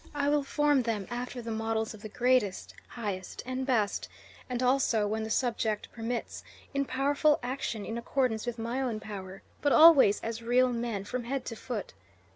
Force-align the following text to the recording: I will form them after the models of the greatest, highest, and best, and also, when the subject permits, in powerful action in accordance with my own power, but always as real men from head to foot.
I 0.15 0.29
will 0.29 0.41
form 0.41 0.81
them 0.81 1.05
after 1.11 1.43
the 1.43 1.51
models 1.51 1.93
of 1.93 2.01
the 2.01 2.09
greatest, 2.09 2.73
highest, 2.87 3.43
and 3.45 3.67
best, 3.67 4.09
and 4.49 4.63
also, 4.63 5.05
when 5.07 5.21
the 5.21 5.29
subject 5.29 5.91
permits, 5.91 6.43
in 6.73 6.85
powerful 6.85 7.39
action 7.43 7.85
in 7.85 7.99
accordance 7.99 8.47
with 8.47 8.57
my 8.57 8.81
own 8.81 8.99
power, 8.99 9.43
but 9.61 9.71
always 9.73 10.19
as 10.21 10.41
real 10.41 10.69
men 10.73 11.03
from 11.03 11.25
head 11.25 11.45
to 11.45 11.55
foot. 11.55 11.93